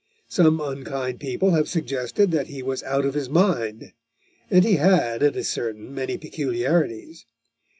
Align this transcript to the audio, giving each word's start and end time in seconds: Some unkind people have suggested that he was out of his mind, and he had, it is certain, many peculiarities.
Some 0.29 0.59
unkind 0.59 1.19
people 1.19 1.51
have 1.51 1.69
suggested 1.69 2.31
that 2.31 2.47
he 2.47 2.63
was 2.63 2.81
out 2.81 3.05
of 3.05 3.13
his 3.13 3.29
mind, 3.29 3.93
and 4.49 4.63
he 4.65 4.77
had, 4.77 5.21
it 5.21 5.35
is 5.35 5.47
certain, 5.47 5.93
many 5.93 6.17
peculiarities. 6.17 7.27